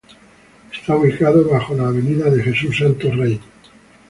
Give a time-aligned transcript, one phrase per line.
[0.73, 3.39] Está ubicada bajo la avenida de Jesús Santos Rein.